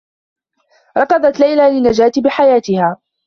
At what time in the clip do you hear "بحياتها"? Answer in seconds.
2.17-2.97